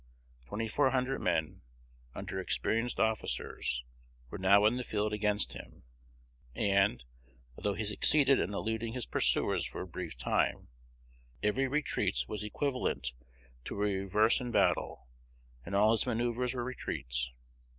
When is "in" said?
4.65-4.77, 8.39-8.51, 14.41-14.49